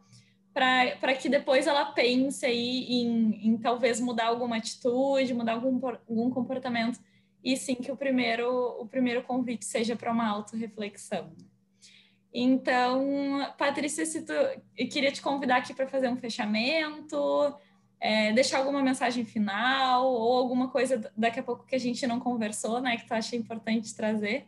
[0.53, 6.29] para que depois ela pense aí em, em, talvez mudar alguma atitude, mudar algum, algum
[6.29, 6.99] comportamento,
[7.43, 11.33] e sim que o primeiro, o primeiro convite seja para uma autorreflexão.
[12.33, 13.05] Então,
[13.57, 17.17] Patrícia, se tu, eu queria te convidar aqui para fazer um fechamento,
[18.01, 22.19] é, deixar alguma mensagem final ou alguma coisa daqui a pouco que a gente não
[22.19, 24.47] conversou, né, que tu acha importante trazer.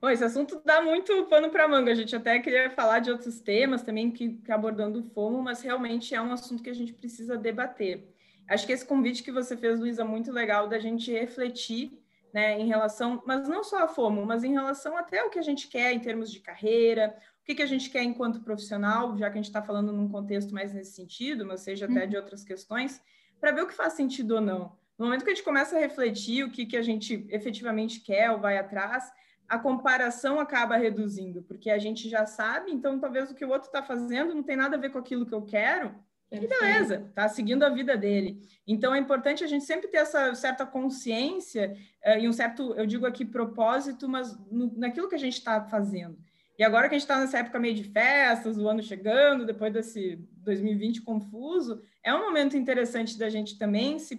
[0.00, 1.92] Bom, esse assunto dá muito pano para manga.
[1.92, 5.60] A gente até queria falar de outros temas também que, que abordando o FOMO, mas
[5.60, 8.08] realmente é um assunto que a gente precisa debater.
[8.48, 12.58] Acho que esse convite que você fez, Luísa, é muito legal da gente refletir né,
[12.58, 15.68] em relação, mas não só a FOMO, mas em relação até o que a gente
[15.68, 19.32] quer em termos de carreira, o que, que a gente quer enquanto profissional, já que
[19.32, 22.22] a gente está falando num contexto mais nesse sentido, mas seja até de uhum.
[22.22, 23.02] outras questões,
[23.40, 24.76] para ver o que faz sentido ou não.
[24.96, 28.30] No momento que a gente começa a refletir o que, que a gente efetivamente quer
[28.30, 29.10] ou vai atrás,
[29.48, 33.66] a comparação acaba reduzindo, porque a gente já sabe, então talvez o que o outro
[33.66, 35.92] está fazendo não tem nada a ver com aquilo que eu quero,
[36.30, 38.40] e beleza, tá seguindo a vida dele.
[38.66, 41.76] Então é importante a gente sempre ter essa certa consciência
[42.06, 45.60] uh, e um certo, eu digo aqui, propósito, mas no, naquilo que a gente está
[45.64, 46.16] fazendo.
[46.62, 49.72] E agora que a gente está nessa época meio de festas, o ano chegando, depois
[49.72, 54.16] desse 2020 confuso, é um momento interessante da gente também se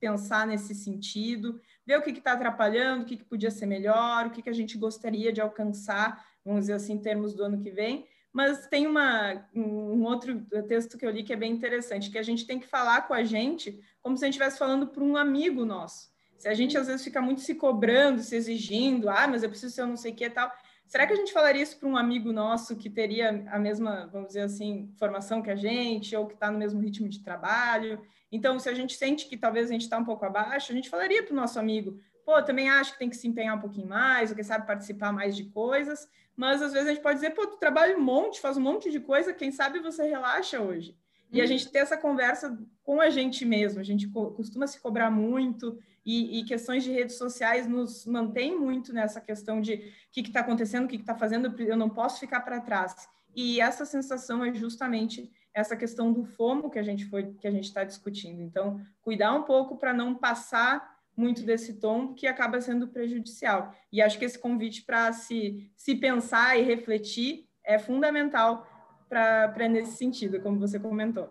[0.00, 4.30] pensar nesse sentido, ver o que está atrapalhando, o que, que, podia ser melhor, o
[4.30, 7.70] que, que a gente gostaria de alcançar, vamos dizer assim, em termos do ano que
[7.70, 8.08] vem.
[8.32, 12.24] Mas tem uma, um outro texto que eu li que é bem interessante, que a
[12.24, 15.16] gente tem que falar com a gente como se a gente estivesse falando para um
[15.16, 16.12] amigo nosso.
[16.38, 19.72] Se a gente às vezes fica muito se cobrando, se exigindo, ah, mas eu preciso
[19.72, 20.52] ser eu não sei o que e tal,
[20.86, 24.28] Será que a gente falaria isso para um amigo nosso que teria a mesma, vamos
[24.28, 28.00] dizer assim, formação que a gente, ou que está no mesmo ritmo de trabalho?
[28.30, 30.90] Então, se a gente sente que talvez a gente está um pouco abaixo, a gente
[30.90, 33.88] falaria para o nosso amigo, pô, também acho que tem que se empenhar um pouquinho
[33.88, 37.30] mais, ou quem sabe participar mais de coisas, mas às vezes a gente pode dizer,
[37.30, 40.96] pô, tu trabalha um monte, faz um monte de coisa, quem sabe você relaxa hoje.
[41.30, 41.48] E a uhum.
[41.48, 46.40] gente ter essa conversa com a gente mesmo, a gente costuma se cobrar muito, e,
[46.40, 50.84] e, questões de redes sociais nos mantém muito nessa questão de o que está acontecendo,
[50.84, 53.08] o que está fazendo, eu não posso ficar para trás.
[53.34, 57.50] E essa sensação é justamente essa questão do fomo que a gente foi que a
[57.50, 58.42] gente está discutindo.
[58.42, 63.74] Então, cuidar um pouco para não passar muito desse tom que acaba sendo prejudicial.
[63.92, 68.66] E acho que esse convite para se, se pensar e refletir é fundamental
[69.08, 71.30] para nesse sentido, como você comentou.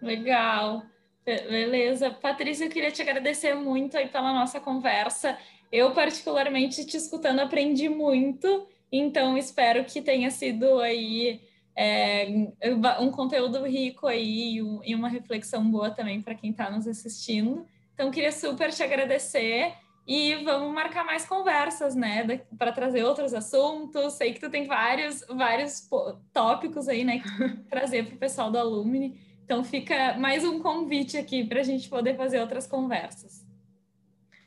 [0.00, 0.82] Legal.
[1.24, 2.10] Beleza.
[2.10, 5.38] Patrícia, eu queria te agradecer muito aí pela nossa conversa.
[5.70, 8.66] Eu, particularmente, te escutando, aprendi muito.
[8.90, 11.40] Então, espero que tenha sido aí
[11.74, 12.26] é,
[13.00, 17.66] um conteúdo rico aí e uma reflexão boa também para quem está nos assistindo.
[17.94, 19.74] Então, queria super te agradecer
[20.06, 24.14] e vamos marcar mais conversas, né, para trazer outros assuntos.
[24.14, 25.88] Sei que tu tem vários, vários
[26.32, 29.18] tópicos aí, né, que trazer para o pessoal do Alumni.
[29.44, 33.42] Então, fica mais um convite aqui para a gente poder fazer outras conversas.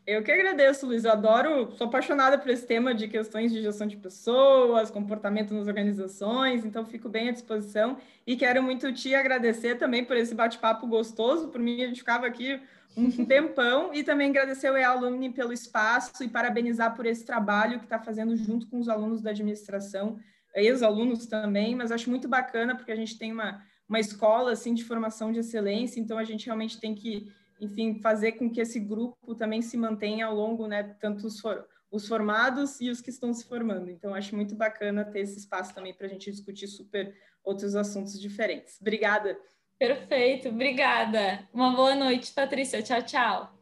[0.08, 1.04] Eu que agradeço, Luiz.
[1.04, 5.68] Eu adoro, sou apaixonada por esse tema de questões de gestão de pessoas, comportamento nas
[5.68, 10.86] organizações, então fico bem à disposição e quero muito te agradecer também por esse bate-papo
[10.86, 11.48] gostoso.
[11.48, 12.62] Por mim, a gente ficava aqui
[12.96, 17.86] um tempão e também agradecer ao EALumni pelo espaço e parabenizar por esse trabalho que
[17.86, 20.20] está fazendo junto com os alunos da administração,
[20.54, 24.84] ex-alunos também, mas acho muito bacana porque a gente tem uma, uma escola assim de
[24.84, 29.36] formação de excelência, então a gente realmente tem que enfim, fazer com que esse grupo
[29.36, 33.34] também se mantenha ao longo, né, tanto os, for, os formados e os que estão
[33.34, 33.90] se formando.
[33.90, 38.20] Então, acho muito bacana ter esse espaço também para a gente discutir super outros assuntos
[38.20, 38.80] diferentes.
[38.82, 39.38] Obrigada.
[39.78, 41.48] Perfeito, obrigada.
[41.54, 42.82] Uma boa noite, Patrícia.
[42.82, 43.54] Tchau, tchau.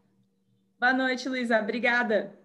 [0.80, 1.60] Boa noite, Luísa.
[1.60, 2.43] Obrigada.